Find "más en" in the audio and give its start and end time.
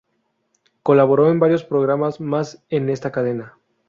2.19-2.89